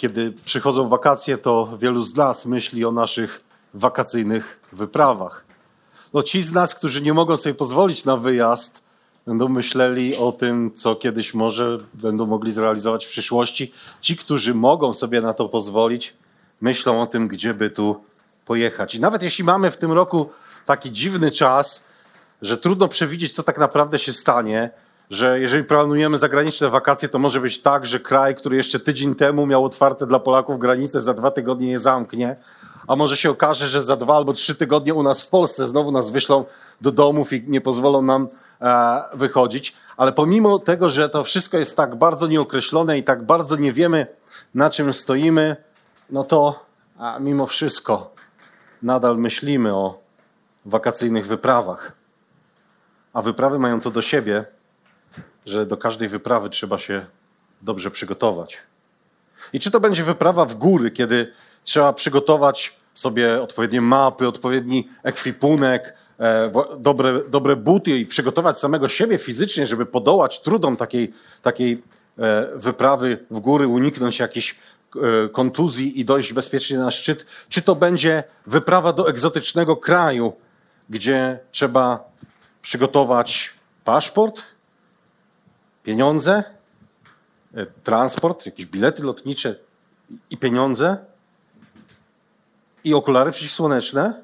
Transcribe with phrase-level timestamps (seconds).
[0.00, 3.40] Kiedy przychodzą wakacje, to wielu z nas myśli o naszych
[3.74, 5.44] wakacyjnych wyprawach.
[6.14, 8.82] No ci z nas, którzy nie mogą sobie pozwolić na wyjazd,
[9.26, 13.72] będą myśleli o tym, co kiedyś może będą mogli zrealizować w przyszłości.
[14.00, 16.16] Ci, którzy mogą sobie na to pozwolić,
[16.60, 18.04] myślą o tym, gdzie by tu
[18.44, 18.94] pojechać.
[18.94, 20.30] I nawet jeśli mamy w tym roku
[20.66, 21.82] taki dziwny czas,
[22.42, 24.70] że trudno przewidzieć, co tak naprawdę się stanie,
[25.10, 29.46] że jeżeli planujemy zagraniczne wakacje, to może być tak, że kraj, który jeszcze tydzień temu
[29.46, 32.36] miał otwarte dla Polaków granice, za dwa tygodnie je zamknie,
[32.86, 35.92] a może się okaże, że za dwa albo trzy tygodnie u nas w Polsce znowu
[35.92, 36.44] nas wyślą
[36.80, 38.28] do domów i nie pozwolą nam
[38.60, 39.74] e, wychodzić.
[39.96, 44.06] Ale pomimo tego, że to wszystko jest tak bardzo nieokreślone i tak bardzo nie wiemy,
[44.54, 45.56] na czym stoimy,
[46.10, 46.64] no to
[47.20, 48.14] mimo wszystko
[48.82, 49.98] nadal myślimy o
[50.64, 51.92] wakacyjnych wyprawach.
[53.12, 54.44] A wyprawy mają to do siebie,
[55.50, 57.06] że do każdej wyprawy trzeba się
[57.62, 58.58] dobrze przygotować.
[59.52, 61.32] I czy to będzie wyprawa w góry, kiedy
[61.64, 69.18] trzeba przygotować sobie odpowiednie mapy, odpowiedni ekwipunek, e, dobre, dobre buty i przygotować samego siebie
[69.18, 71.82] fizycznie, żeby podołać trudom takiej, takiej
[72.18, 77.74] e, wyprawy w góry, uniknąć jakichś e, kontuzji i dojść bezpiecznie na szczyt, czy to
[77.76, 80.32] będzie wyprawa do egzotycznego kraju,
[80.90, 82.10] gdzie trzeba
[82.62, 84.42] przygotować paszport,
[85.90, 86.44] pieniądze,
[87.54, 89.56] e, transport, jakieś bilety lotnicze
[90.30, 90.96] i pieniądze,
[92.84, 94.22] i okulary przeciwsłoneczne,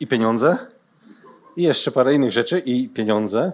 [0.00, 0.56] i pieniądze,
[1.56, 3.52] i jeszcze parę innych rzeczy, i pieniądze.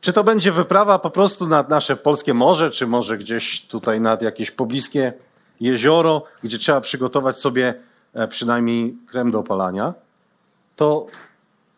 [0.00, 4.22] Czy to będzie wyprawa po prostu nad nasze polskie morze, czy może gdzieś tutaj nad
[4.22, 5.12] jakieś pobliskie
[5.60, 7.74] jezioro, gdzie trzeba przygotować sobie
[8.14, 9.94] e, przynajmniej krem do opalania,
[10.76, 11.06] to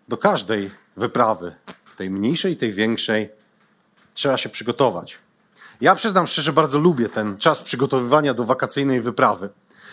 [0.09, 1.55] do każdej wyprawy,
[1.97, 3.38] tej mniejszej, tej większej,
[4.19, 5.19] trzeba się przygotować.
[5.81, 9.49] Ja przyznam szczerze, bardzo lubię ten czas przygotowywania do wakacyjnej wyprawy.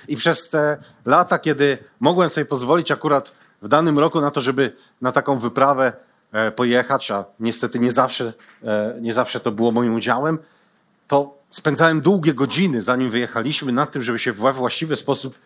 [0.08, 3.32] I przez te lata, kiedy mogłem sobie pozwolić akurat
[3.62, 5.94] w danym roku na to, żeby na taką wyprawę
[6.32, 10.40] e, pojechać, a niestety nie zawsze, e, nie zawsze to było moim udziałem,
[11.08, 15.40] to spędzałem długie godziny, zanim wyjechaliśmy, nad tym, żeby się we właściwy sposób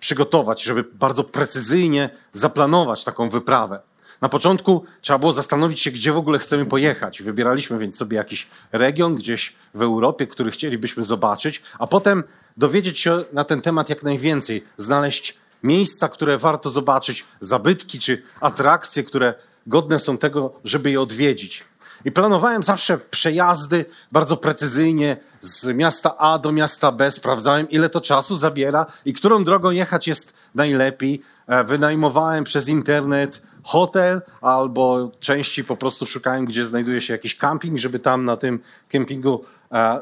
[0.00, 3.80] przygotować, żeby bardzo precyzyjnie zaplanować taką wyprawę.
[4.24, 7.22] Na początku trzeba było zastanowić się, gdzie w ogóle chcemy pojechać.
[7.22, 12.24] Wybieraliśmy więc sobie jakiś region gdzieś w Europie, który chcielibyśmy zobaczyć, a potem
[12.56, 19.04] dowiedzieć się na ten temat jak najwięcej, znaleźć miejsca, które warto zobaczyć, zabytki czy atrakcje,
[19.04, 19.34] które
[19.66, 21.64] godne są tego, żeby je odwiedzić.
[22.04, 27.10] I planowałem zawsze przejazdy bardzo precyzyjnie z miasta A do miasta B.
[27.10, 31.22] Sprawdzałem, ile to czasu zabiera i którą drogą jechać jest najlepiej.
[31.46, 37.78] E, wynajmowałem przez internet hotel, albo części po prostu szukałem, gdzie znajduje się jakiś camping,
[37.78, 40.00] żeby tam na tym kempingu e, e,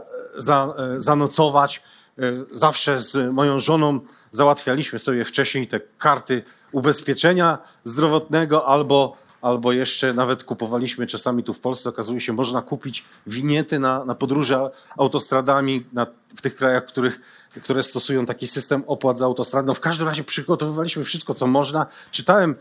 [0.97, 1.83] zanocować.
[2.19, 4.01] E, zawsze z moją żoną
[4.33, 6.43] załatwialiśmy sobie wcześniej te karty
[6.73, 13.05] ubezpieczenia zdrowotnego albo, albo jeszcze nawet kupowaliśmy czasami tu w Polsce, okazuje się, można kupić
[13.27, 16.07] winiety na, na podróże autostradami na,
[16.37, 17.21] w tych krajach, których,
[17.63, 19.67] które stosują taki system opłat za autostradę.
[19.67, 21.87] No w każdym razie przygotowywaliśmy wszystko, co można.
[22.11, 22.55] Czytałem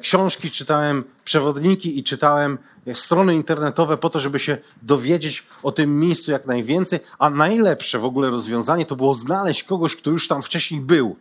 [0.00, 6.00] książki, czytałem przewodniki i czytałem e, strony internetowe po to, żeby się dowiedzieć o tym
[6.00, 10.42] miejscu jak najwięcej, a najlepsze w ogóle rozwiązanie to było znaleźć kogoś, kto już tam
[10.42, 11.16] wcześniej był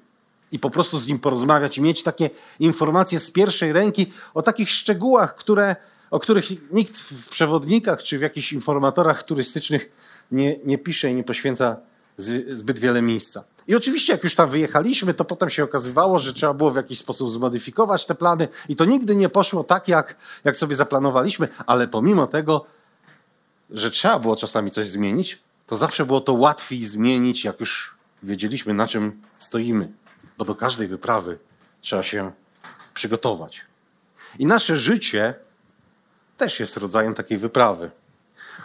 [0.52, 2.30] i po prostu z nim porozmawiać i mieć takie
[2.60, 5.76] informacje z pierwszej ręki o takich szczegółach, które,
[6.12, 9.90] o których nikt w przewodnikach czy w jakichś informatorach turystycznych
[10.32, 11.78] nie, nie pisze i nie poświęca
[12.54, 13.44] zbyt wiele miejsca.
[13.68, 17.00] I oczywiście, jak już tam wyjechaliśmy, to potem się okazywało, że trzeba było w jakiś
[17.00, 21.88] sposób zmodyfikować te plany, i to nigdy nie poszło tak, jak, jak sobie zaplanowaliśmy, ale
[21.88, 22.66] pomimo tego,
[23.70, 28.74] że trzeba było czasami coś zmienić, to zawsze było to łatwiej zmienić, jak już wiedzieliśmy,
[28.74, 29.92] na czym stoimy,
[30.38, 31.38] bo do każdej wyprawy
[31.82, 32.32] trzeba się
[32.94, 33.62] przygotować.
[34.40, 35.34] I nasze życie
[36.38, 37.92] też jest rodzajem takiej wyprawy.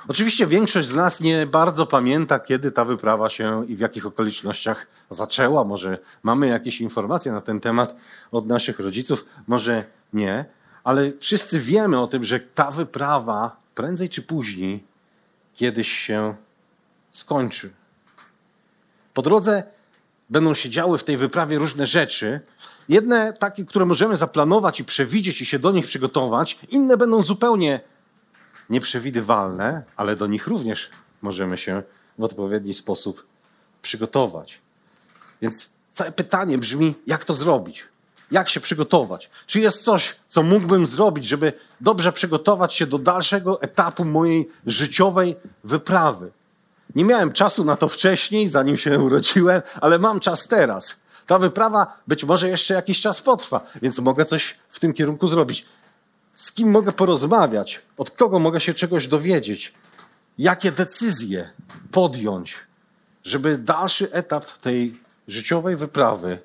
[0.08, 4.86] Oczywiście większość z nas nie bardzo pamięta, kiedy ta wyprawa się i w jakich okolicznościach
[5.10, 5.64] zaczęła.
[5.64, 7.96] Może mamy jakieś informacje na ten temat
[8.32, 10.44] od naszych rodziców, może nie,
[10.84, 14.84] ale wszyscy wiemy o tym, że ta wyprawa prędzej czy później
[15.54, 16.34] kiedyś się
[17.12, 17.70] skończy.
[19.14, 19.62] Po drodze
[20.30, 22.40] będą się działy w tej wyprawie różne rzeczy.
[22.88, 27.80] Jedne takie, które możemy zaplanować i przewidzieć i się do nich przygotować, inne będą zupełnie
[28.70, 30.90] nieprzewidywalne, ale do nich również
[31.22, 31.82] możemy się
[32.18, 33.26] w odpowiedni sposób
[33.82, 34.60] przygotować.
[35.42, 37.84] Więc całe pytanie brzmi, jak to zrobić?
[38.30, 39.30] Jak się przygotować?
[39.46, 45.36] Czy jest coś, co mógłbym zrobić, żeby dobrze przygotować się do dalszego etapu mojej życiowej
[45.64, 46.30] wyprawy?
[46.94, 50.96] Nie miałem czasu na to wcześniej, zanim się urodziłem, ale mam czas teraz.
[51.26, 55.66] Ta wyprawa być może jeszcze jakiś czas potrwa, więc mogę coś w tym kierunku zrobić.
[56.36, 57.82] Z kim mogę porozmawiać?
[57.98, 59.72] Od kogo mogę się czegoś dowiedzieć?
[60.38, 61.50] Jakie decyzje
[61.90, 62.56] podjąć,
[63.24, 66.38] żeby dalszy etap tej życiowej wyprawy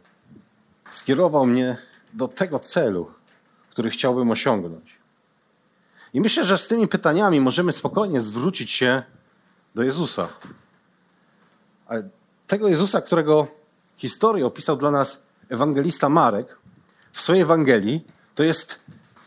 [0.91, 1.77] skierował mnie
[2.13, 3.11] do tego celu,
[3.69, 4.97] który chciałbym osiągnąć?
[6.13, 9.03] I myślę, że z tymi pytaniami możemy spokojnie zwrócić się
[9.75, 10.27] do Jezusa.
[11.87, 12.09] Ale
[12.47, 13.47] tego Jezusa, którego
[13.97, 16.57] historię opisał dla nas ewangelista Marek
[17.11, 18.05] w swojej Ewangelii,
[18.35, 18.79] to jest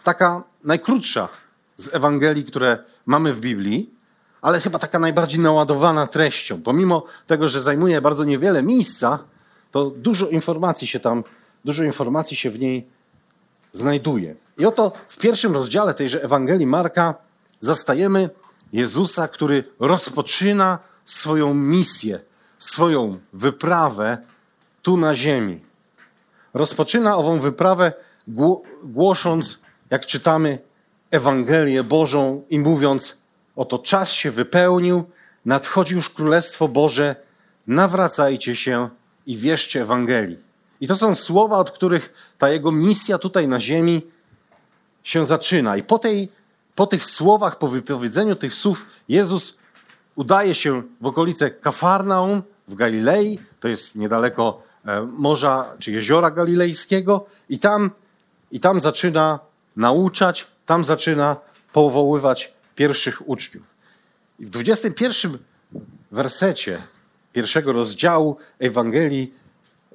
[0.05, 1.29] taka najkrótsza
[1.77, 3.91] z Ewangelii, które mamy w Biblii,
[4.43, 6.63] ale chyba taka najbardziej naładowana treścią.
[6.63, 9.19] Pomimo tego, że zajmuje bardzo niewiele miejsca,
[9.71, 11.25] to dużo informacji się tam,
[11.65, 12.89] dużo informacji się w niej
[13.73, 14.37] znajduje.
[14.59, 17.15] I oto w pierwszym rozdziale tejże Ewangelii Marka
[17.61, 18.31] zastajemy
[18.73, 22.21] Jezusa, który rozpoczyna swoją misję,
[22.59, 24.19] swoją wyprawę
[24.83, 25.61] tu na ziemi.
[26.55, 27.93] Rozpoczyna ową wyprawę
[28.83, 29.59] głosząc,
[29.91, 30.59] jak czytamy,
[31.11, 33.19] Ewangelię Bożą i mówiąc:
[33.57, 35.05] Oto czas się wypełnił,
[35.45, 37.17] nadchodzi już Królestwo Boże,
[37.67, 38.89] nawracajcie się
[39.27, 40.39] i wierzcie Ewangelii.
[40.81, 44.03] I to są słowa, od których ta jego misja tutaj na ziemi
[45.03, 45.77] się zaczyna.
[45.77, 46.29] I po tej
[46.75, 49.59] po tych słowach, po wypowiedzeniu tych słów, Jezus
[50.15, 57.27] udaje się w okolice Kafarnaum w Galilei, to jest niedaleko e, morza czy jeziora galilejskiego,
[57.49, 57.91] i tam,
[58.51, 59.39] i tam zaczyna
[59.77, 61.37] nauczać, tam zaczyna
[61.73, 63.75] powoływać pierwszych uczniów.
[64.39, 65.39] I w 21
[66.11, 66.83] wersecie
[67.33, 69.35] pierwszego rozdziału Ewangelii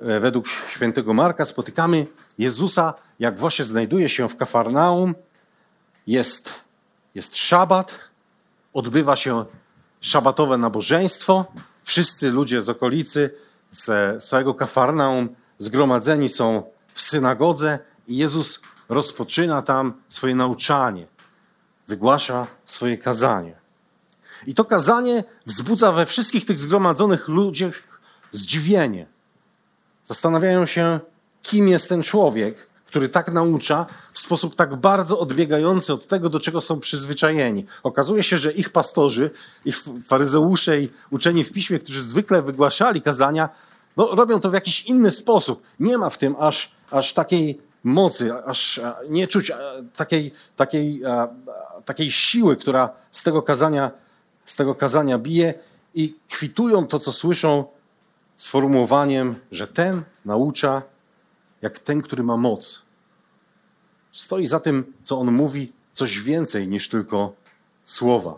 [0.02, 5.16] e, według świętego Marka spotykamy Jezusa, jak właśnie znajduje się w Kafarnaum,
[6.08, 6.70] jest
[7.16, 8.00] jest szabat,
[8.74, 9.46] odbywa się
[10.02, 11.46] szabatowe nabożeństwo.
[11.84, 13.30] Wszyscy ludzie z okolicy,
[13.72, 15.30] z całego Kafarnaum
[15.60, 21.08] zgromadzeni są w synagodze i Jezus rozpoczyna tam swoje nauczanie.
[21.88, 23.56] Wygłasza swoje kazanie.
[24.48, 27.74] I to kazanie wzbudza we wszystkich tych zgromadzonych ludziach
[28.32, 29.08] zdziwienie.
[30.06, 31.00] Zastanawiają się,
[31.42, 36.40] kim jest ten człowiek, który tak naucza w sposób tak bardzo odbiegający od tego, do
[36.40, 37.66] czego są przyzwyczajeni.
[37.84, 39.32] Okazuje się, że ich pastorzy,
[39.66, 43.50] ich faryzeusze i uczeni w piśmie, którzy zwykle wygłaszali kazania,
[43.98, 45.64] no, robią to w jakiś inny sposób.
[45.80, 49.52] Nie ma w tym aż, aż takiej mocy, aż nie czuć
[49.96, 51.02] takiej, takiej,
[51.86, 53.92] takiej siły, która z tego, kazania,
[54.46, 55.54] z tego kazania bije
[55.94, 57.66] i kwitują to, co słyszą
[58.38, 60.82] sformułowaniem, że ten naucza
[61.62, 62.82] jak ten, który ma moc.
[64.12, 67.34] Stoi za tym, co on mówi, coś więcej niż tylko
[67.86, 68.36] słowa.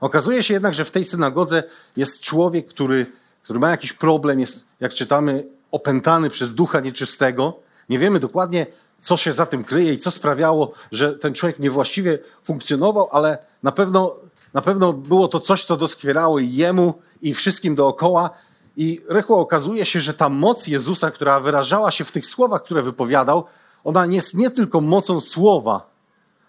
[0.00, 1.62] Okazuje się jednak, że w tej synagodze
[1.96, 3.06] jest człowiek, który,
[3.42, 7.60] który ma jakiś problem, jest, jak czytamy, opętany przez ducha nieczystego.
[7.88, 8.66] Nie wiemy dokładnie,
[9.00, 13.72] co się za tym kryje i co sprawiało, że ten człowiek niewłaściwie funkcjonował, ale na
[13.72, 14.16] pewno,
[14.54, 18.30] na pewno było to coś, co doskwierało i jemu, i wszystkim dookoła.
[18.76, 22.82] I rychło okazuje się, że ta moc Jezusa, która wyrażała się w tych słowach, które
[22.82, 23.44] wypowiadał,
[23.84, 25.90] ona jest nie tylko mocą słowa,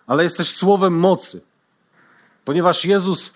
[0.07, 1.41] ale jest też słowem mocy.
[2.45, 3.33] Ponieważ Jezus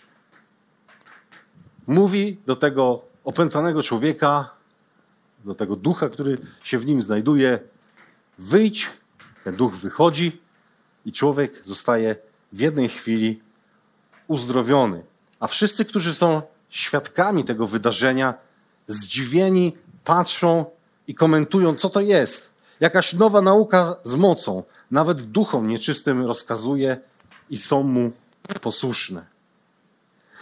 [1.87, 4.49] mówi do tego opętanego człowieka,
[5.45, 7.59] do tego ducha, który się w nim znajduje,
[8.39, 8.87] wyjdź,
[9.43, 10.41] ten duch wychodzi
[11.05, 12.15] i człowiek zostaje
[12.53, 13.41] w jednej chwili
[14.27, 15.03] uzdrowiony.
[15.39, 18.33] A wszyscy, którzy są świadkami tego wydarzenia,
[18.87, 20.65] zdziwieni patrzą
[21.07, 22.49] i komentują, co to jest.
[22.79, 26.97] Jakaś nowa nauka z mocą, nawet duchom nieczystym rozkazuje
[27.49, 28.11] i są mu
[28.61, 29.25] posłuszne.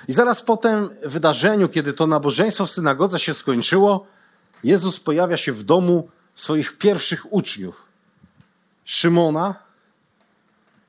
[0.08, 4.06] I zaraz po tym wydarzeniu, kiedy to nabożeństwo w synagodze się skończyło,
[4.64, 7.87] Jezus pojawia się w domu swoich pierwszych uczniów.
[8.88, 9.56] Szymona,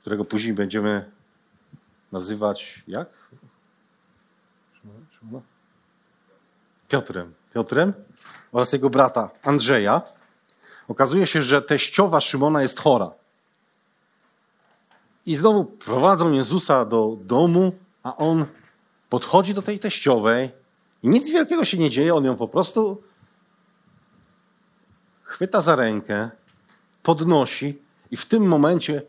[0.00, 1.10] którego później będziemy
[2.12, 3.08] nazywać jak?
[6.88, 7.34] Piotrem.
[7.54, 7.92] Piotrem
[8.52, 10.02] oraz jego brata Andrzeja,
[10.88, 13.10] okazuje się, że teściowa Szymona jest chora.
[15.26, 18.46] I znowu prowadzą Jezusa do domu, a on
[19.08, 20.50] podchodzi do tej teściowej
[21.02, 22.14] i nic wielkiego się nie dzieje.
[22.14, 23.02] On ją po prostu
[25.22, 26.30] chwyta za rękę,
[27.02, 29.02] podnosi i w tym momencie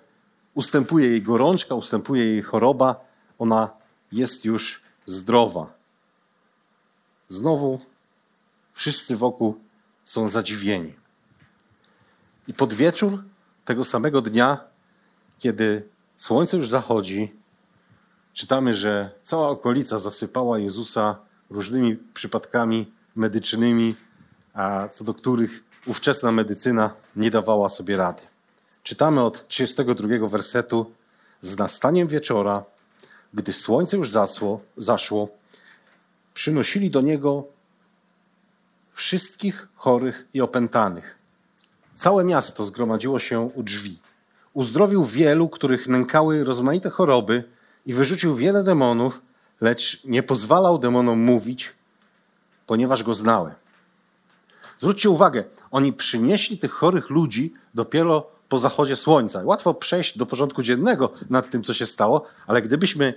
[0.53, 2.95] ustępuje jej gorączka, ustępuje jej choroba.
[3.39, 3.69] Ona
[4.11, 5.73] jest już zdrowa.
[7.27, 7.79] Znowu
[8.73, 9.59] wszyscy wokół
[10.05, 10.93] są zadziwieni.
[12.47, 13.23] I pod wieczór
[13.65, 14.57] tego samego dnia,
[15.39, 15.87] kiedy
[16.17, 17.35] słońce już zachodzi,
[18.33, 23.95] czytamy, że cała okolica zasypała Jezusa różnymi przypadkami medycznymi,
[24.53, 28.21] a co do których ówczesna medycyna nie dawała sobie rady.
[28.83, 30.91] Czytamy od 32 wersetu.
[31.41, 32.63] Z nastaniem wieczora,
[33.33, 35.29] gdy słońce już zasło, zaszło,
[36.33, 37.43] przynosili do niego
[38.91, 41.15] wszystkich chorych i opętanych.
[41.95, 43.99] Całe miasto zgromadziło się u drzwi.
[44.53, 47.43] Uzdrowił wielu, których nękały rozmaite choroby
[47.85, 49.21] i wyrzucił wiele demonów,
[49.61, 51.73] lecz nie pozwalał demonom mówić,
[52.67, 53.53] ponieważ go znały.
[54.77, 59.41] Zwróćcie uwagę, oni przynieśli tych chorych ludzi dopiero po zachodzie słońca.
[59.43, 63.13] Łatwo przejść do porządku dziennego nad tym, co się stało, ale gdybyśmy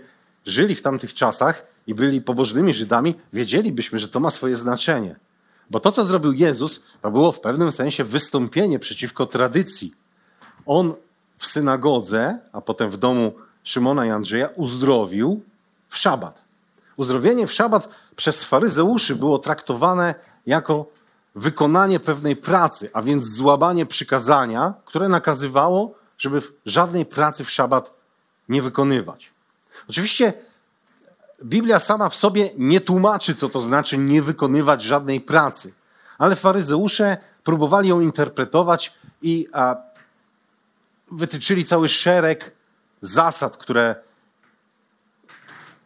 [0.47, 5.17] żyli w tamtych czasach i byli pobożnymi Żydami, wiedzielibyśmy, że to ma swoje znaczenie.
[5.71, 9.95] Bo to, co zrobił Jezus, to było w pewnym sensie wystąpienie przeciwko tradycji.
[10.67, 10.95] On
[11.39, 13.33] w synagodze, a potem w domu
[13.65, 15.43] Szymona i Andrzeja uzdrowił
[15.89, 16.43] w szabat.
[16.97, 20.15] Uzdrowienie w szabat przez faryzeuszy było traktowane
[20.47, 20.87] jako
[21.35, 27.95] wykonanie pewnej pracy, a więc złamanie przykazania, które nakazywało, żeby żadnej pracy w szabat
[28.49, 29.33] nie wykonywać.
[29.89, 30.33] Oczywiście
[31.45, 35.73] Biblia sama w sobie nie tłumaczy, co to znaczy nie wykonywać żadnej pracy,
[36.19, 39.77] ale faryzeusze próbowali ją interpretować i a,
[41.11, 42.53] wytyczyli cały szereg
[43.01, 43.95] zasad, które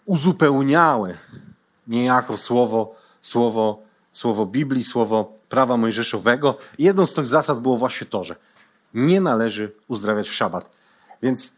[0.05, 1.19] uzupełniały
[1.87, 6.59] niejako słowo, słowo, słowo Biblii, słowo prawa mojżeszowego.
[6.79, 8.37] Jedną z tych zasad było właśnie to, że
[8.95, 10.71] nie należy uzdrawiać w szabat.
[11.23, 11.51] Więc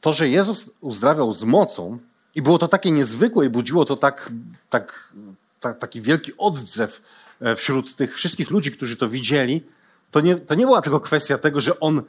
[0.00, 1.98] to, że Jezus uzdrawiał z mocą
[2.34, 4.32] i było to takie niezwykłe i budziło to tak,
[4.70, 5.14] tak,
[5.60, 7.02] tak, taki wielki odzew
[7.40, 9.62] e, wśród tych wszystkich ludzi, którzy to widzieli,
[10.10, 12.02] to nie, to nie była tylko kwestia tego, że on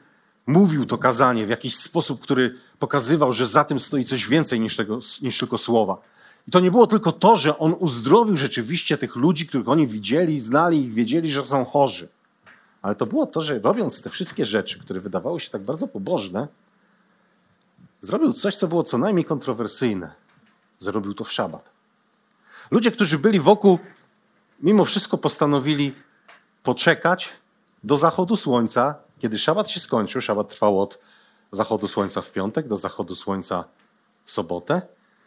[0.48, 4.75] mówił to kazanie w jakiś sposób, który pokazywał, że za tym stoi coś więcej niż,
[4.75, 5.98] tego, niż tylko słowa.
[6.48, 10.39] I to nie było tylko to, że on uzdrowił rzeczywiście tych ludzi, których oni widzieli,
[10.39, 12.07] znali i wiedzieli, że są chorzy.
[12.81, 16.48] Ale to było to, że robiąc te wszystkie rzeczy, które wydawały się tak bardzo pobożne,
[18.01, 20.12] zrobił coś, co było co najmniej kontrowersyjne.
[20.79, 21.69] Zrobił to w szabat.
[22.71, 23.79] Ludzie, którzy byli wokół,
[24.60, 25.93] mimo wszystko postanowili
[26.63, 27.29] poczekać
[27.83, 30.21] do zachodu słońca, kiedy szabat się skończył.
[30.21, 31.00] Szabat trwał od
[31.51, 33.63] zachodu słońca w piątek do zachodu słońca
[34.25, 34.81] w sobotę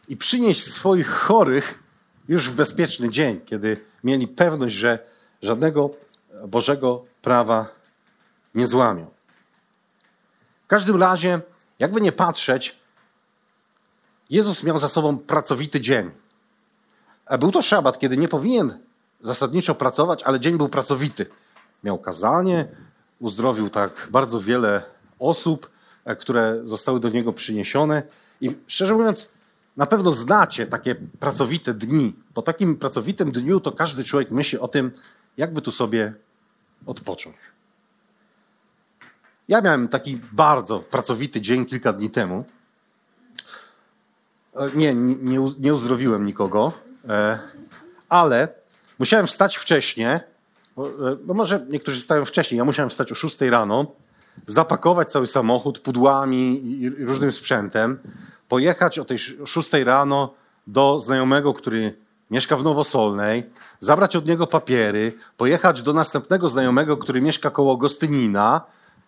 [0.07, 1.83] i przynieść swoich chorych
[2.27, 4.99] już w bezpieczny dzień, kiedy mieli pewność, że
[5.41, 5.89] żadnego
[6.47, 7.67] Bożego prawa
[8.55, 9.07] nie złamią.
[10.63, 11.41] W każdym razie,
[11.79, 12.75] jakby nie patrzeć,
[14.29, 16.11] Jezus miał za sobą pracowity dzień.
[17.39, 18.79] Był to szabat, kiedy nie powinien
[19.21, 21.25] zasadniczo pracować, ale dzień był pracowity.
[21.83, 22.67] Miał kazanie,
[23.19, 24.83] uzdrowił tak bardzo wiele
[25.19, 25.69] osób,
[26.05, 28.03] e, które zostały do niego przyniesione.
[28.41, 29.27] I szczerze mówiąc,
[29.77, 32.13] na pewno znacie takie pracowite dni.
[32.33, 34.91] Po takim pracowitym dniu to każdy człowiek myśli o tym,
[35.37, 36.13] jakby tu sobie
[36.85, 37.35] odpocząć.
[39.47, 42.45] Ja miałem taki bardzo pracowity dzień kilka dni temu.
[44.55, 46.73] E, nie, nie, nie uzdrowiłem nikogo,
[47.09, 47.39] e,
[48.09, 48.47] ale
[48.99, 50.07] musiałem wstać wcześniej.
[50.07, 50.21] E,
[51.25, 52.57] no może niektórzy stają wcześniej.
[52.57, 53.91] Ja musiałem wstać o 6 rano,
[54.47, 57.99] zapakować cały samochód pudłami i różnym sprzętem,
[58.47, 60.33] pojechać o tej 6 rano
[60.67, 61.97] do znajomego, który
[62.31, 63.49] mieszka w Nowosolnej,
[63.79, 68.61] zabrać od niego papiery, pojechać do następnego znajomego, który mieszka koło Gostynina,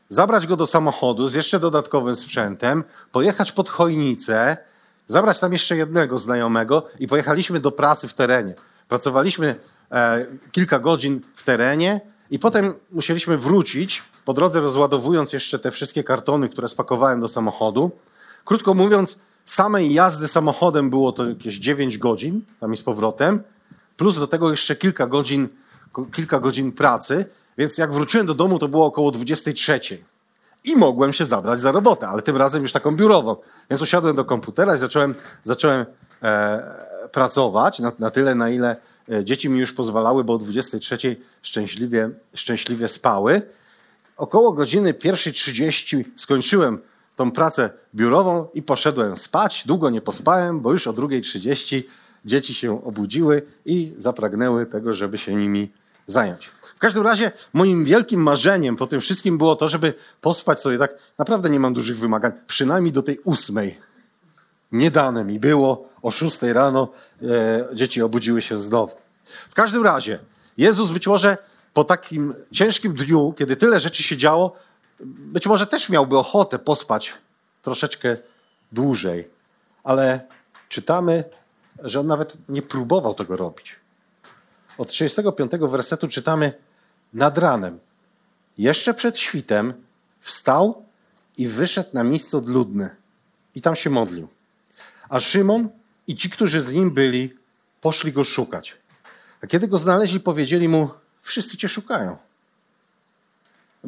[0.09, 4.57] zabrać go do samochodu z jeszcze dodatkowym sprzętem, pojechać pod Chojnicę,
[5.07, 8.53] zabrać tam jeszcze jednego znajomego i pojechaliśmy do pracy w terenie.
[8.87, 9.55] Pracowaliśmy
[9.91, 16.03] e, kilka godzin w terenie i potem musieliśmy wrócić, po drodze rozładowując jeszcze te wszystkie
[16.03, 17.91] kartony, które spakowałem do samochodu.
[18.45, 19.19] Krótko mówiąc,
[19.51, 23.43] samej jazdy samochodem było to jakieś 9 godzin, tam i z powrotem,
[23.97, 25.47] plus do tego jeszcze kilka godzin,
[26.13, 27.25] kilka godzin pracy,
[27.57, 29.79] więc jak wróciłem do domu, to było około 23.
[30.63, 33.35] I mogłem się zabrać za robotę, ale tym razem już taką biurową.
[33.69, 35.85] Więc usiadłem do komputera i zacząłem, zacząłem
[36.23, 38.75] e, pracować na, na tyle, na ile
[39.11, 43.41] e, dzieci mi już pozwalały, bo o 23 szczęśliwie, szczęśliwie spały.
[44.17, 46.79] Około godziny 1.30 skończyłem
[47.17, 49.63] tą pracę biurową i poszedłem spać.
[49.65, 51.83] Długo nie pospałem, bo już o 2.30
[52.25, 55.71] dzieci się obudziły i zapragnęły tego, żeby się nimi
[56.05, 56.47] zająć.
[56.75, 60.93] W każdym razie moim wielkim marzeniem po tym wszystkim było to, żeby pospać sobie tak,
[61.17, 63.77] naprawdę nie mam dużych wymagań, przynajmniej do tej ósmej.
[64.71, 66.89] Nie dane mi było, o szóstej rano
[67.21, 68.95] e, dzieci obudziły się znowu.
[69.49, 70.19] W każdym razie,
[70.57, 71.37] Jezus być może
[71.73, 74.55] po takim ciężkim dniu, kiedy tyle rzeczy się działo,
[75.05, 77.13] być może też miałby ochotę pospać
[77.61, 78.17] troszeczkę
[78.71, 79.29] dłużej,
[79.83, 80.27] ale
[80.69, 81.23] czytamy,
[81.83, 83.75] że on nawet nie próbował tego robić.
[84.77, 86.53] Od 35 wersetu czytamy
[87.13, 87.79] nad ranem.
[88.57, 89.73] Jeszcze przed świtem
[90.19, 90.85] wstał
[91.37, 92.95] i wyszedł na miejsce odludne
[93.55, 94.27] i tam się modlił.
[95.09, 95.69] A Szymon
[96.07, 97.35] i ci, którzy z nim byli,
[97.81, 98.77] poszli go szukać.
[99.43, 100.89] A kiedy go znaleźli, powiedzieli mu:
[101.21, 102.17] Wszyscy cię szukają.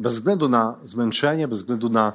[0.00, 2.12] Bez względu na zmęczenie, bez względu na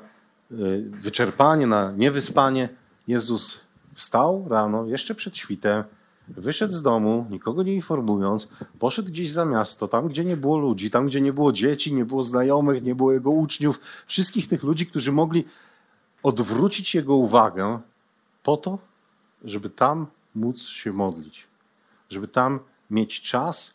[0.51, 2.69] y, wyczerpanie, na niewyspanie,
[3.07, 3.59] Jezus
[3.93, 5.83] wstał rano, jeszcze przed świtem,
[6.27, 8.47] wyszedł z domu, nikogo nie informując,
[8.79, 12.05] poszedł gdzieś za miasto, tam gdzie nie było ludzi, tam gdzie nie było dzieci, nie
[12.05, 15.45] było znajomych, nie było jego uczniów, wszystkich tych ludzi, którzy mogli
[16.23, 17.79] odwrócić jego uwagę
[18.43, 18.79] po to,
[19.43, 21.47] żeby tam móc się modlić,
[22.09, 23.73] żeby tam mieć czas,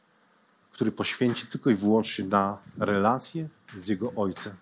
[0.72, 4.54] który poświęci tylko i wyłącznie na relacje z Jego Ojcem,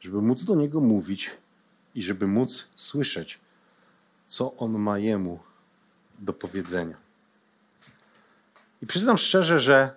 [0.00, 1.30] żeby móc do Niego mówić
[1.94, 3.40] i żeby móc słyszeć,
[4.26, 5.38] co On ma Jemu
[6.18, 6.96] do powiedzenia.
[8.82, 9.96] I przyznam szczerze, że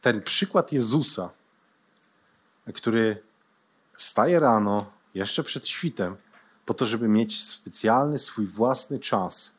[0.00, 1.30] ten przykład Jezusa,
[2.74, 3.22] który
[3.96, 6.16] wstaje rano, jeszcze przed świtem,
[6.66, 9.50] po to, żeby mieć specjalny swój własny czas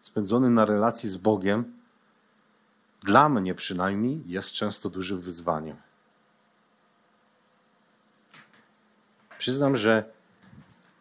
[0.00, 1.76] spędzony na relacji z Bogiem,
[3.00, 5.76] dla mnie przynajmniej jest często dużym wyzwaniem.
[9.38, 10.04] Przyznam, że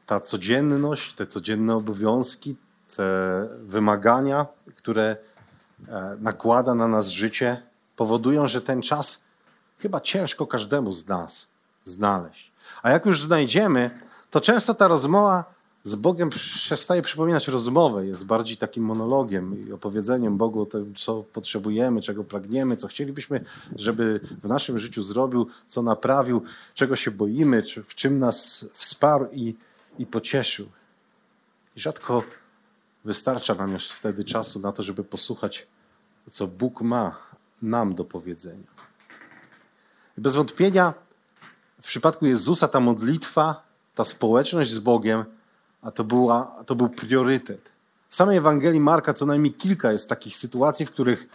[0.05, 2.55] ta codzienność, te codzienne obowiązki,
[2.95, 5.17] te wymagania, które
[5.87, 7.61] e, nakłada na nas życie,
[7.95, 9.19] powodują, że ten czas
[9.79, 11.47] chyba ciężko każdemu z nas
[11.85, 12.51] znaleźć.
[12.83, 13.99] A jak już znajdziemy,
[14.31, 15.54] to często ta rozmowa
[15.85, 21.23] z Bogiem przestaje przypominać rozmowę, jest bardziej takim monologiem i opowiedzeniem Bogu o tym, co
[21.23, 23.45] potrzebujemy, czego pragniemy, co chcielibyśmy,
[23.75, 26.43] żeby w naszym życiu zrobił, co naprawił,
[26.73, 29.55] czego się boimy, w czym nas wsparł i,
[29.99, 30.67] i pocieszył.
[31.75, 32.23] I rzadko
[33.03, 35.67] wystarcza nam już wtedy czasu na to, żeby posłuchać,
[36.31, 37.17] co Bóg ma
[37.61, 38.67] nam do powiedzenia.
[40.17, 40.93] I bez wątpienia
[41.81, 43.63] w przypadku Jezusa ta modlitwa,
[43.95, 45.34] ta społeczność z Bogiem,
[45.85, 47.61] a to, była, to był priorytet.
[48.09, 51.27] W samej Ewangelii Marka co najmniej kilka jest takich sytuacji, w których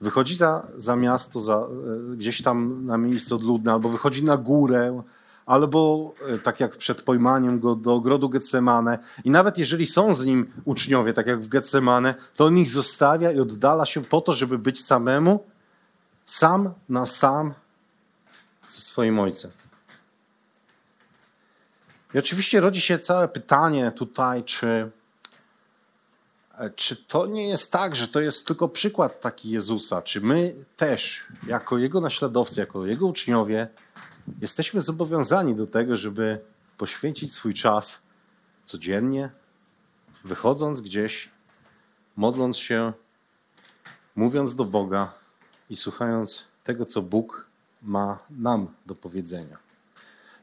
[0.00, 5.02] wychodzi za, za miasto, za, e, gdzieś tam na miejsce odludne, albo wychodzi na górę,
[5.46, 8.98] albo e, tak jak przed pojmaniem go do ogrodu Getsemane.
[9.24, 13.32] I nawet jeżeli są z nim uczniowie, tak jak w Getsemane, to on ich zostawia
[13.32, 15.44] i oddala się po to, żeby być samemu,
[16.26, 17.54] sam na sam
[18.68, 19.50] ze swoim ojcem.
[22.14, 24.90] I oczywiście rodzi się całe pytanie tutaj, czy,
[26.76, 30.02] czy to nie jest tak, że to jest tylko przykład taki Jezusa?
[30.02, 33.68] Czy my też, jako Jego naśladowcy, jako Jego uczniowie,
[34.40, 36.40] jesteśmy zobowiązani do tego, żeby
[36.78, 37.98] poświęcić swój czas
[38.64, 39.30] codziennie,
[40.24, 41.30] wychodząc gdzieś,
[42.16, 42.92] modląc się,
[44.16, 45.14] mówiąc do Boga
[45.70, 47.46] i słuchając tego, co Bóg
[47.82, 49.63] ma nam do powiedzenia.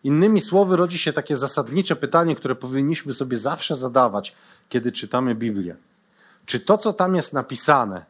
[0.03, 4.35] Innymi słowy, rodzi się takie zasadnicze pytanie, które powinniśmy sobie zawsze zadawać,
[4.69, 5.75] kiedy czytamy Biblię.
[6.45, 8.05] Czy to, co tam jest napisane,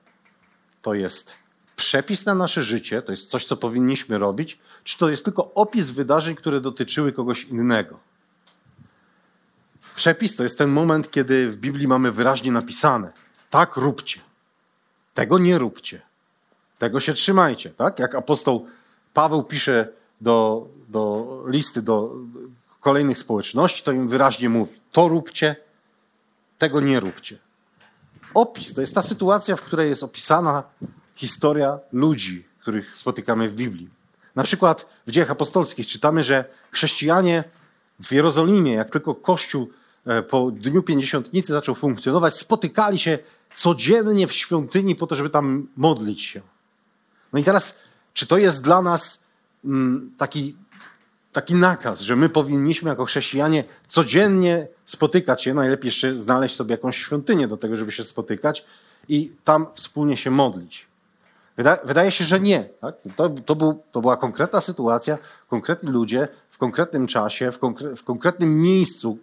[0.82, 1.34] to jest
[1.75, 5.89] przepis na nasze życie, to jest coś, co powinniśmy robić, czy to jest tylko opis
[5.89, 7.99] wydarzeń, które dotyczyły kogoś innego?
[9.95, 13.12] Przepis to jest ten moment, kiedy w Biblii mamy wyraźnie napisane:
[13.49, 14.19] tak róbcie,
[15.13, 16.01] tego nie róbcie,
[16.80, 17.69] tego się trzymajcie.
[17.69, 17.99] Tak?
[17.99, 18.67] Jak apostoł
[19.13, 19.88] Paweł pisze
[20.21, 22.15] do, do listy do
[22.80, 25.56] kolejnych społeczności, to im wyraźnie mówi: to róbcie,
[26.58, 27.38] tego nie róbcie.
[28.34, 30.63] Opis to jest ta sytuacja, w której jest opisana
[31.15, 33.89] historia ludzi, których spotykamy w Biblii.
[34.36, 37.43] Na przykład w dziejach apostolskich czytamy, że chrześcijanie
[37.99, 39.69] w Jerozolimie, jak tylko Kościół
[40.06, 43.19] e, po Dniu Pięćdziesiątnicy zaczął funkcjonować, spotykali się
[43.54, 46.41] codziennie w świątyni po to, żeby tam modlić się.
[47.34, 47.75] No i teraz,
[48.13, 49.21] czy to jest dla nas
[49.65, 50.56] Mm, taki,
[51.32, 56.98] taki nakaz, że my powinniśmy jako chrześcijanie codziennie spotykać się, najlepiej jeszcze znaleźć sobie jakąś
[56.98, 58.65] świątynię do tego, żeby się spotykać
[59.10, 60.88] i tam wspólnie się modlić.
[61.58, 62.70] Wydaje, wydaje się, że nie.
[62.82, 62.96] Tak?
[63.15, 65.17] To, to, był, to była konkretna sytuacja,
[65.50, 69.17] konkretni ludzie w konkretnym czasie, w, konkre, w konkretnym miejscu.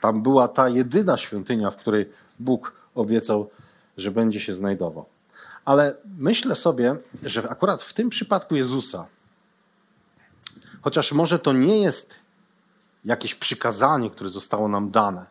[0.00, 3.50] Tam była ta jedyna świątynia, w której Bóg obiecał,
[3.96, 5.04] że będzie się znajdował.
[5.64, 9.06] Ale myślę sobie, że akurat w tym przypadku Jezusa,
[10.82, 12.14] chociaż może to nie jest
[13.04, 15.26] jakieś przykazanie, które zostało nam dane,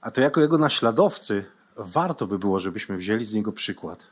[0.00, 1.44] a to jako jego naśladowcy
[1.76, 4.06] warto by było, żebyśmy wzięli z niego przykład.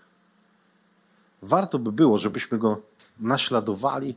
[1.42, 2.83] Warto by było, żebyśmy go
[3.20, 4.16] naśladowali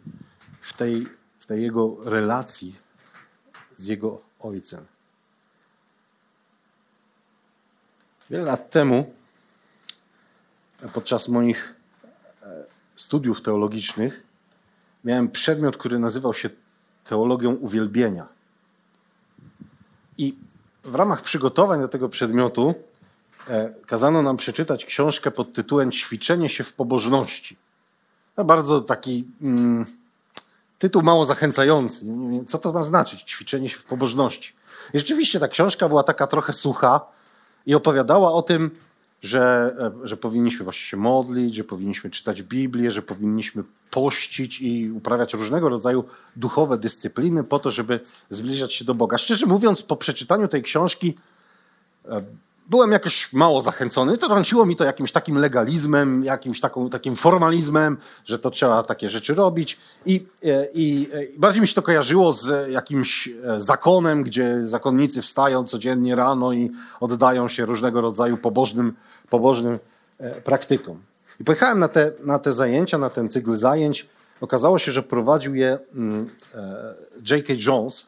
[0.61, 1.07] w tej,
[1.39, 2.75] w tej jego relacji
[3.77, 4.85] z jego ojcem.
[8.29, 9.13] Wiele lat temu,
[10.93, 11.75] podczas moich
[12.43, 14.24] e, studiów teologicznych,
[15.05, 16.49] miałem przedmiot, który nazywał się
[17.03, 18.27] teologią uwielbienia.
[20.17, 20.35] I
[20.83, 22.75] w ramach przygotowań do tego przedmiotu
[23.49, 27.57] e, kazano nam przeczytać książkę pod tytułem Ćwiczenie się w pobożności.
[28.35, 29.85] To bardzo taki mm,
[30.79, 32.05] tytuł mało zachęcający.
[32.47, 34.53] Co to ma znaczyć, ćwiczenie się w pobożności.
[34.93, 37.01] I rzeczywiście ta książka była taka trochę sucha
[37.65, 38.71] i opowiadała o tym,
[39.25, 44.91] że, e, że powinniśmy właśnie się modlić, że powinniśmy czytać Biblię, że powinniśmy pościć i
[44.91, 46.03] uprawiać różnego rodzaju
[46.35, 49.17] duchowe dyscypliny po to, żeby zbliżać się do Boga.
[49.17, 51.15] Szczerze mówiąc, po przeczytaniu tej książki
[52.05, 52.21] e,
[52.69, 54.17] byłem jakoś mało zachęcony.
[54.17, 59.09] To rąciło mi to jakimś takim legalizmem, jakimś taką, takim formalizmem, że to trzeba takie
[59.09, 59.77] rzeczy robić.
[60.05, 66.15] I, e, I bardziej mi się to kojarzyło z jakimś zakonem, gdzie zakonnicy wstają codziennie
[66.15, 68.93] rano i oddają się różnego rodzaju pobożnym
[69.29, 69.79] pobożnym
[70.17, 71.01] e, praktykom.
[71.39, 74.09] I pojechałem na te, na te zajęcia, na ten cykl zajęć.
[74.41, 76.95] Okazało się, że prowadził je mm, e,
[77.31, 77.53] J.K.
[77.67, 78.05] Jones.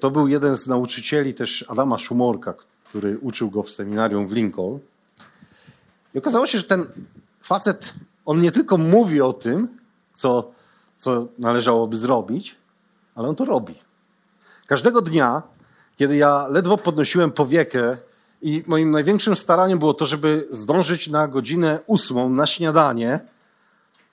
[0.00, 2.54] To był jeden z nauczycieli też Adama Szumorka,
[2.84, 4.78] który uczył go w seminarium w Lincoln.
[6.14, 6.86] I okazało się, że ten
[7.40, 9.68] facet, on nie tylko mówi o tym,
[10.14, 10.50] co,
[10.96, 12.56] co należałoby zrobić,
[13.14, 13.74] ale on to robi.
[14.66, 15.42] Każdego dnia,
[15.96, 17.96] kiedy ja ledwo podnosiłem powiekę
[18.42, 23.20] i moim największym staraniem było to, żeby zdążyć na godzinę ósmą na śniadanie.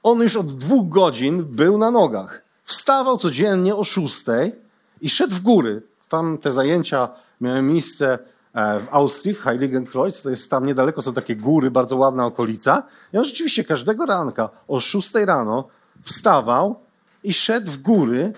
[0.03, 2.41] On już od dwóch godzin był na nogach.
[2.63, 4.55] Wstawał codziennie o szóstej
[5.01, 5.81] i szedł w góry.
[6.09, 7.09] Tam te zajęcia
[7.41, 8.19] miały miejsce
[8.53, 12.83] e, w Austrii, w Heiligenkreuz, to jest tam niedaleko, są takie góry, bardzo ładna okolica.
[13.13, 15.67] I on rzeczywiście każdego ranka o szóstej rano
[16.03, 16.79] wstawał
[17.23, 18.33] i szedł w góry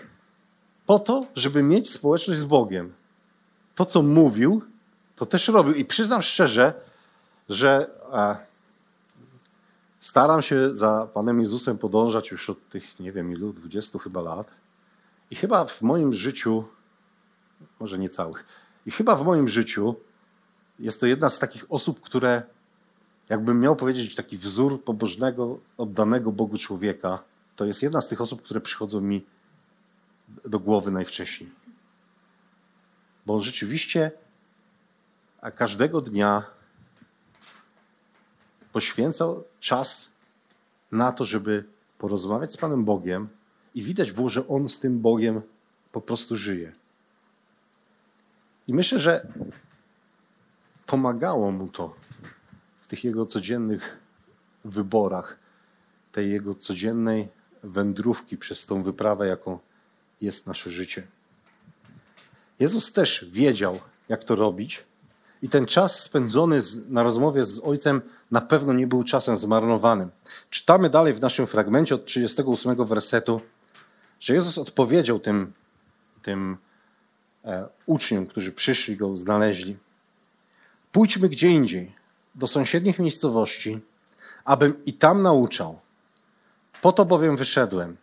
[0.86, 2.94] po to, żeby mieć społeczność z Bogiem.
[3.76, 4.62] To, co mówił,
[5.18, 5.74] to też robił.
[5.74, 6.74] I przyznam szczerze,
[7.50, 8.38] że e,
[10.00, 14.48] staram się za Panem Jezusem podążać już od tych, nie wiem ilu, 20 chyba lat.
[15.32, 16.64] I chyba w moim życiu,
[17.80, 18.46] może nie całych,
[18.86, 19.96] i chyba w moim życiu
[20.80, 22.44] jest to jedna z takich osób, które,
[23.30, 27.24] jakbym miał powiedzieć, taki wzór pobożnego, oddanego Bogu człowieka,
[27.56, 29.26] to jest jedna z tych osób, które przychodzą mi
[30.46, 31.50] do głowy najwcześniej.
[33.26, 34.12] Bo on rzeczywiście
[35.42, 36.44] a każdego dnia
[38.72, 40.10] poświęcał czas
[40.92, 41.66] na to, żeby
[41.98, 43.30] porozmawiać z Panem Bogiem
[43.76, 45.42] i widać było, że on z tym Bogiem
[45.92, 46.72] po prostu żyje.
[48.68, 49.28] I myślę, że
[50.86, 51.96] pomagało mu to
[52.82, 53.98] w tych jego codziennych
[54.66, 55.40] wyborach,
[56.12, 57.28] tej jego codziennej
[57.64, 59.60] wędrówki przez tą wyprawę, jaką
[60.22, 61.08] jest nasze życie.
[62.60, 64.84] Jezus też wiedział, jak to robić,
[65.42, 70.10] i ten czas spędzony na rozmowie z ojcem na pewno nie był czasem zmarnowanym.
[70.50, 73.42] Czytamy dalej w naszym fragmencie od 38 wersetu,
[74.20, 75.54] że Jezus odpowiedział tym,
[76.22, 76.58] tym
[77.46, 79.78] e, uczniom, którzy przyszli go, znaleźli.
[80.92, 81.96] Pójdźmy gdzie indziej,
[82.36, 83.80] do sąsiednich miejscowości,
[84.46, 85.80] abym i tam nauczał.
[86.82, 87.98] Po to bowiem wyszedłem.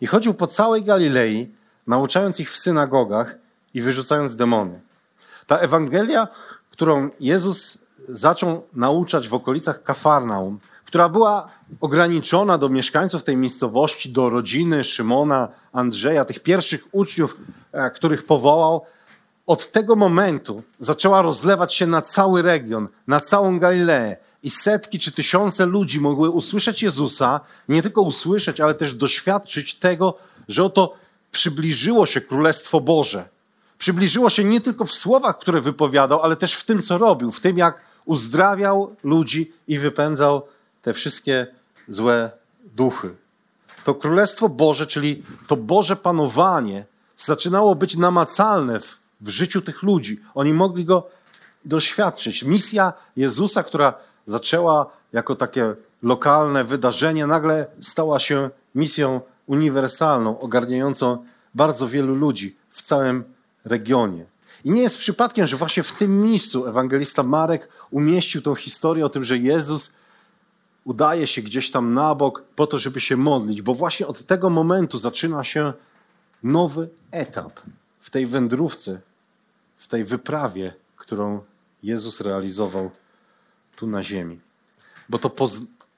[0.00, 1.54] I chodził po całej Galilei,
[1.86, 3.34] nauczając ich w synagogach
[3.74, 4.80] i wyrzucając demony.
[5.46, 6.28] Ta Ewangelia
[6.80, 11.48] którą Jezus zaczął nauczać w okolicach Kafarnaum, która była
[11.80, 17.36] ograniczona do mieszkańców tej miejscowości, do rodziny Szymona, Andrzeja, tych pierwszych uczniów,
[17.72, 18.84] e, których powołał,
[19.46, 24.16] od tego momentu zaczęła rozlewać się na cały region, na całą Galileę.
[24.42, 30.14] I setki czy tysiące ludzi mogły usłyszeć Jezusa, nie tylko usłyszeć, ale też doświadczyć tego,
[30.48, 30.94] że oto
[31.30, 33.39] przybliżyło się Królestwo Boże
[33.80, 37.40] przybliżyło się nie tylko w słowach, które wypowiadał, ale też w tym, co robił, w
[37.40, 40.46] tym, jak uzdrawiał ludzi i wypędzał
[40.82, 41.46] te wszystkie
[41.88, 42.30] złe
[42.76, 43.14] duchy.
[43.84, 46.84] To Królestwo Boże, czyli to Boże panowanie,
[47.18, 50.20] zaczynało być namacalne w, w życiu tych ludzi.
[50.34, 51.08] Oni mogli go
[51.64, 52.42] doświadczyć.
[52.42, 53.94] Misja Jezusa, która
[54.26, 62.82] zaczęła jako takie lokalne wydarzenie, nagle stała się misją uniwersalną, ogarniającą bardzo wielu ludzi w
[62.82, 63.24] całym
[63.64, 64.24] regionie.
[64.64, 69.08] I nie jest przypadkiem, że właśnie w tym miejscu ewangelista Marek umieścił tą historię o
[69.08, 69.92] tym, że Jezus
[70.84, 74.50] udaje się gdzieś tam na bok po to, żeby się modlić, bo właśnie od tego
[74.50, 75.72] momentu zaczyna się
[76.42, 77.60] nowy etap
[78.00, 79.00] w tej wędrówce,
[79.76, 81.40] w tej wyprawie, którą
[81.82, 82.90] Jezus realizował
[83.76, 84.40] tu na ziemi.
[85.08, 85.30] Bo to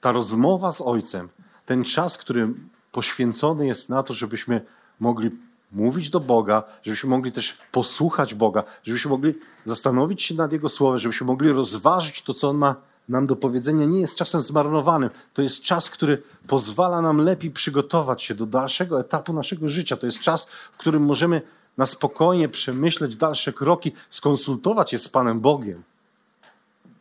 [0.01, 1.29] ta rozmowa z Ojcem,
[1.67, 2.55] ten czas, który
[2.93, 4.67] poświęcony jest na to, żebyśmy
[5.01, 5.31] mogli
[5.73, 10.99] mówić do Boga, żebyśmy mogli też posłuchać Boga, żebyśmy mogli zastanowić się nad Jego Słowem,
[10.99, 12.77] żebyśmy mogli rozważyć to, co On ma
[13.09, 15.11] nam do powiedzenia, nie jest czasem zmarnowanym.
[15.35, 19.97] To jest czas, który pozwala nam lepiej przygotować się do dalszego etapu naszego życia.
[19.97, 21.43] To jest czas, w którym możemy
[21.79, 25.83] na spokojnie przemyśleć dalsze kroki, skonsultować je z Panem Bogiem.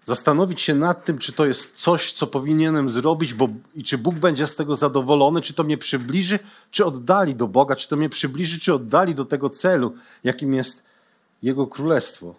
[0.05, 4.15] Zastanowić się nad tym, czy to jest coś, co powinienem zrobić, bo, i czy Bóg
[4.15, 6.39] będzie z tego zadowolony, czy to mnie przybliży,
[6.71, 10.83] czy oddali do Boga, czy to mnie przybliży, czy oddali do tego celu, jakim jest
[11.43, 12.35] Jego Królestwo.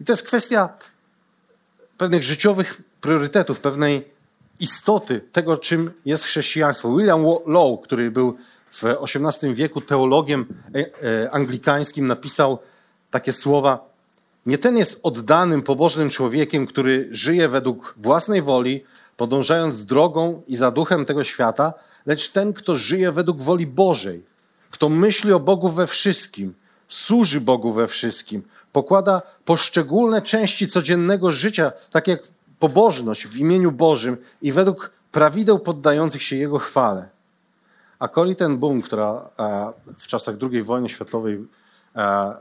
[0.00, 0.68] I to jest kwestia
[1.98, 4.14] pewnych życiowych priorytetów, pewnej
[4.60, 6.96] istoty tego, czym jest chrześcijaństwo.
[6.96, 8.36] William Law, który był
[8.70, 12.58] w XVIII wieku teologiem e, e, anglikańskim, napisał
[13.10, 13.93] takie słowa:
[14.46, 18.84] Nie ten jest oddanym, pobożnym człowiekiem, który żyje według własnej woli,
[19.16, 21.74] podążając drogą i za duchem tego świata,
[22.06, 24.24] lecz ten, kto żyje według woli Bożej,
[24.70, 26.54] kto myśli o Bogu we wszystkim,
[26.88, 32.22] służy Bogu we wszystkim, pokłada poszczególne części codziennego życia, tak jak
[32.58, 37.08] pobożność w imieniu Bożym i według prawideł poddających się Jego chwale.
[37.98, 41.44] A Corrie ten Boom, która e, w czasach II wojny światowej
[41.96, 42.34] e,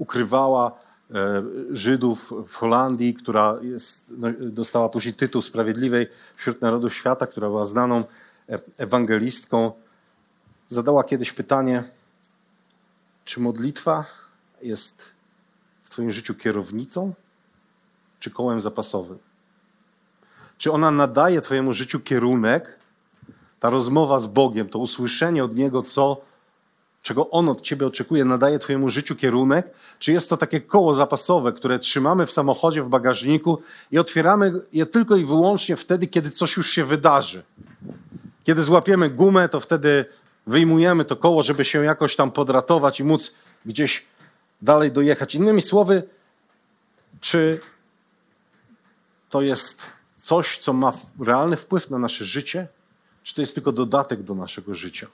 [0.00, 0.72] ukrywała
[1.14, 7.48] e, Żydów w Holandii, która jest, no, dostała później tytuł Sprawiedliwej wśród narodów świata, która
[7.48, 8.04] była znaną
[8.78, 9.72] ewangelistką,
[10.68, 11.84] zadała kiedyś pytanie,
[13.24, 14.04] czy modlitwa
[14.62, 15.12] jest
[15.82, 17.14] w Twoim życiu kierownicą
[18.20, 19.18] czy kołem zapasowym?
[20.58, 22.78] Czy ona nadaje Twojemu życiu kierunek,
[23.60, 26.20] ta rozmowa z Bogiem, to usłyszenie od Niego, co,
[27.02, 29.70] czego On od Ciebie oczekuje, nadaje Twojemu życiu kierunek?
[29.98, 34.86] Czy jest to takie koło zapasowe, które trzymamy w samochodzie, w bagażniku i otwieramy je
[34.86, 37.42] tylko i wyłącznie wtedy, kiedy coś już się wydarzy?
[38.44, 40.04] Kiedy złapiemy gumę, to wtedy
[40.46, 43.34] wyjmujemy to koło, żeby się jakoś tam podratować i móc
[43.66, 44.06] gdzieś
[44.62, 45.34] dalej dojechać.
[45.34, 46.02] Innymi słowy,
[47.20, 47.60] czy
[49.30, 49.82] to jest
[50.16, 52.68] coś, co ma realny wpływ na nasze życie,
[53.22, 55.06] czy to jest tylko dodatek do naszego życia?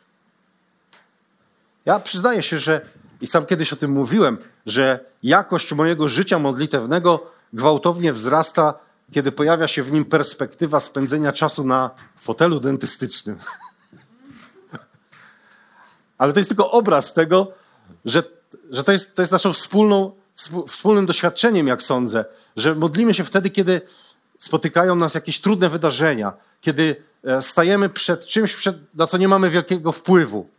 [1.86, 2.80] Ja przyznaję się, że
[3.20, 8.74] i sam kiedyś o tym mówiłem, że jakość mojego życia modlitewnego gwałtownie wzrasta,
[9.12, 13.38] kiedy pojawia się w nim perspektywa spędzenia czasu na fotelu dentystycznym.
[16.18, 17.52] Ale to jest tylko obraz tego,
[18.04, 18.22] że
[18.70, 20.12] że to jest, to jest naszą wspólną,
[20.68, 22.24] wspólnym doświadczeniem, jak sądzę,
[22.56, 23.80] że modlimy się wtedy, kiedy
[24.38, 29.50] spotykają nas jakieś trudne wydarzenia, kiedy e, stajemy przed czymś, przed, na co nie mamy
[29.50, 30.50] wielkiego wpływu,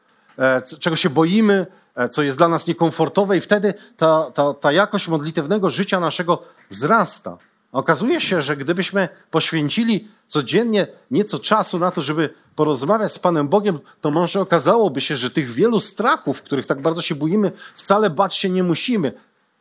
[0.80, 5.08] czego się boimy, e, co jest dla nas niekomfortowe, i wtedy ta, ta, ta jakość
[5.08, 7.38] modlitewnego życia naszego wzrasta.
[7.71, 13.80] Okazuje się, że gdybyśmy poświęcili codziennie nieco czasu na to, żeby porozmawiać z Panem Bogiem,
[14.02, 18.36] to może okazałoby się, że tych wielu strachów, których tak bardzo się boimy, wcale bać
[18.36, 19.13] się nie musimy.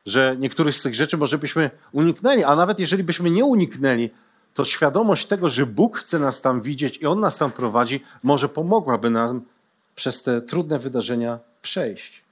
[0.07, 4.11] Że niektórych z tych rzeczy może byśmy uniknęli, a nawet jeżeli byśmy nie uniknęli,
[4.55, 8.49] to świadomość tego, że Bóg chce nas tam widzieć i On nas tam prowadzi, może
[8.49, 9.43] pomogłaby nam
[9.97, 12.23] przez te trudne wydarzenia przejść.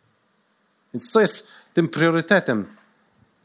[0.94, 2.66] Więc co jest tym priorytetem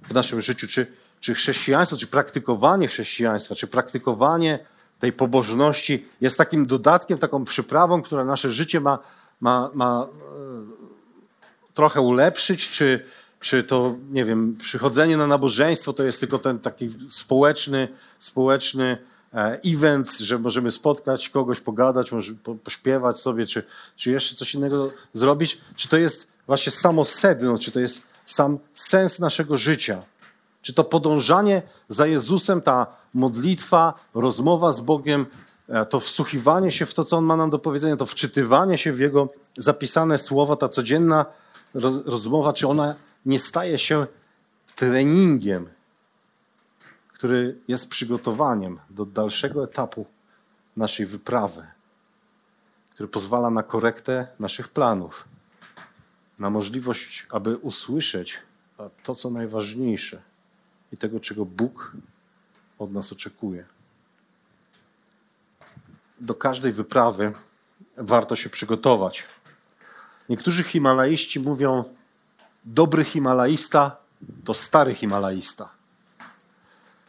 [0.10, 0.68] w naszym życiu?
[0.68, 4.60] Czy czy chrześcijaństwo, czy praktykowanie chrześcijaństwa, czy praktykowanie
[5.00, 9.00] tej pobożności jest takim dodatkiem, taką przyprawą, która nasze życie ma,
[9.42, 13.06] ma, ma e, trochę ulepszyć, czy,
[13.40, 17.88] czy to, nie wiem, przychodzenie na nabożeństwo to jest tylko ten taki społeczny,
[18.20, 18.98] społeczny
[19.66, 23.64] event, że możemy spotkać kogoś, pogadać, może pośpiewać sobie, czy,
[23.96, 28.60] czy jeszcze coś innego zrobić, czy to jest właśnie samo sedno, czy to jest sam
[28.74, 30.04] sens naszego życia.
[30.62, 35.26] Czy to podążanie za Jezusem, ta modlitwa, rozmowa z Bogiem,
[35.70, 38.94] e, to wsłuchiwanie się w to, co On ma nam do powiedzenia, to wczytywanie się
[38.94, 41.26] w Jego zapisane słowa, ta codzienna
[42.06, 44.08] rozmowa, czy ona nie staje się
[44.76, 45.70] treningiem,
[47.20, 50.06] który jest przygotowaniem do dalszego etapu
[50.78, 51.68] naszej wyprawy,
[52.90, 55.28] który pozwala na korektę naszych planów,
[56.40, 58.38] na możliwość, aby usłyszeć
[59.04, 60.22] to, co najważniejsze
[60.92, 61.92] i tego, czego Bóg
[62.78, 63.66] od nas oczekuje.
[66.20, 67.32] Do każdej wyprawy
[67.98, 69.24] warto się przygotować.
[70.30, 71.84] Niektórzy Himalaiści mówią,
[72.66, 73.98] dobry Himalaista
[74.46, 75.79] to stary Himalaista.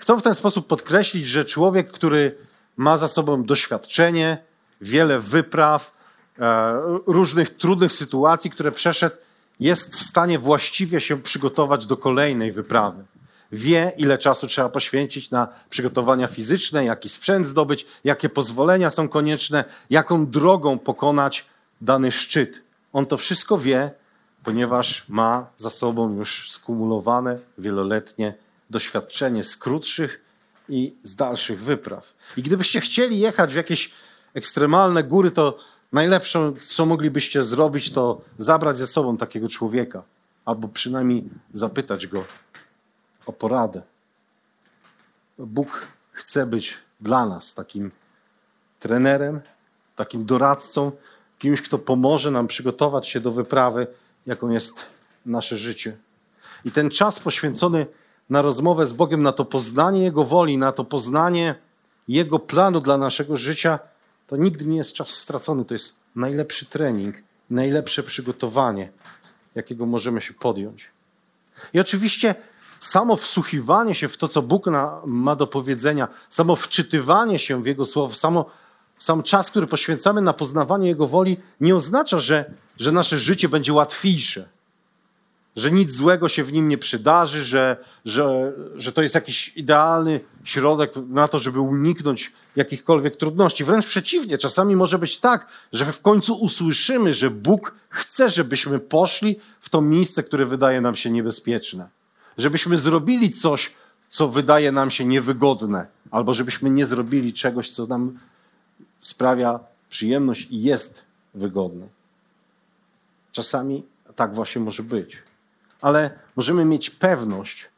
[0.01, 2.37] Chcą w ten sposób podkreślić, że człowiek, który
[2.77, 4.39] ma za sobą doświadczenie,
[4.81, 5.93] wiele wypraw,
[6.39, 6.73] e,
[7.07, 9.17] różnych trudnych sytuacji, które przeszedł,
[9.61, 13.05] jest w stanie właściwie się przygotować do kolejnej wyprawy.
[13.53, 19.65] Wie, ile czasu trzeba poświęcić na przygotowania fizyczne, jaki sprzęt zdobyć, jakie pozwolenia są konieczne,
[19.91, 21.47] jaką drogą pokonać
[21.81, 22.63] dany szczyt.
[22.93, 23.91] On to wszystko wie,
[24.45, 28.35] ponieważ ma za sobą już skumulowane wieloletnie
[28.71, 30.21] doświadczenie z krótszych
[30.69, 32.15] i z dalszych wypraw.
[32.37, 33.91] I gdybyście chcieli jechać w jakieś
[34.35, 35.59] ekstremalne góry, to
[35.93, 40.03] najlepsze, co moglibyście zrobić, to zabrać ze sobą takiego człowieka,
[40.45, 42.25] albo przynajmniej zapytać go
[43.27, 43.83] o poradę.
[45.39, 47.91] Bóg chce być dla nas takim
[48.81, 49.41] trenerem,
[49.97, 50.93] takim doradcą,
[51.39, 53.87] kimś, kto pomoże nam przygotować się do wyprawy,
[54.27, 54.87] jaką jest
[55.27, 55.97] nasze życie.
[56.65, 57.87] I ten czas poświęcony
[58.31, 61.55] na rozmowę z Bogiem, na to poznanie Jego woli, na to poznanie
[62.09, 63.79] Jego planu dla naszego życia,
[64.27, 65.65] to nigdy nie jest czas stracony.
[65.65, 67.17] To jest najlepszy trening,
[67.51, 68.91] najlepsze przygotowanie,
[69.55, 70.91] jakiego możemy się podjąć.
[71.73, 72.35] I oczywiście
[72.81, 74.67] samo wsłuchiwanie się w to, co Bóg
[75.07, 78.51] ma do powiedzenia, samo wczytywanie się w Jego słowo, samo,
[78.99, 83.73] sam czas, który poświęcamy na poznawanie Jego woli, nie oznacza, że, że nasze życie będzie
[83.73, 84.49] łatwiejsze
[85.57, 90.21] że nic złego się w nim nie przydarzy, że, że, że to jest jakiś idealny
[90.45, 93.65] środek na to, żeby uniknąć jakichkolwiek trudności.
[93.65, 99.37] Wręcz przeciwnie, czasami może być tak, że w końcu usłyszymy, że Bóg chce, żebyśmy poszli
[99.61, 101.89] w to miejsce, które wydaje nam się niebezpieczne.
[102.39, 103.73] Żebyśmy zrobili coś,
[104.09, 108.19] co wydaje nam się niewygodne, albo żebyśmy nie zrobili czegoś, co nam
[109.01, 111.03] sprawia przyjemność i jest
[111.35, 111.87] wygodne.
[113.33, 113.83] Czasami
[114.17, 115.30] tak właśnie może być
[115.83, 117.69] ale możemy mieć pewność,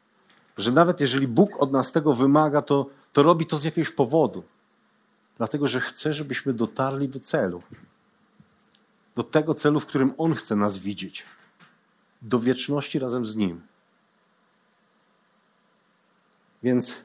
[0.57, 4.43] że nawet jeżeli Bóg od nas tego wymaga, to, to robi to z jakiegoś powodu.
[5.37, 7.63] Dlatego, że chce, żebyśmy dotarli do celu.
[9.15, 11.25] Do tego celu, w którym On chce nas widzieć.
[12.21, 13.61] Do wieczności razem z Nim.
[16.63, 16.95] Więc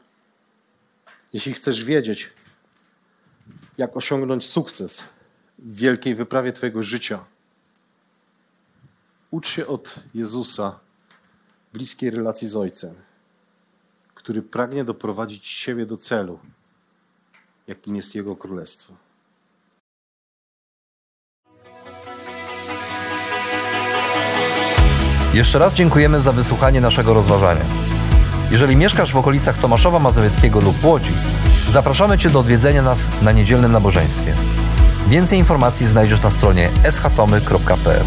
[1.32, 2.30] jeśli chcesz wiedzieć,
[3.78, 5.04] jak osiągnąć sukces
[5.58, 7.24] w wielkiej wyprawie Twojego życia,
[9.30, 10.80] ucz się od Jezusa
[11.72, 12.94] bliskiej relacji z Ojcem,
[14.14, 16.38] który pragnie doprowadzić siebie do celu,
[17.66, 18.94] jakim jest Jego Królestwo.
[25.34, 27.64] Jeszcze raz dziękujemy za wysłuchanie naszego rozważania.
[28.50, 31.12] Jeżeli mieszkasz w okolicach Tomaszowa Mazowieckiego lub Łodzi,
[31.68, 34.34] zapraszamy Cię do odwiedzenia nas na niedzielnym nabożeństwie.
[35.08, 38.04] Więcej informacji znajdziesz na stronie schatomy.pl.